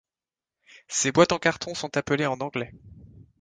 [0.87, 2.73] Ces boîtes en carton sont appelées en anglais.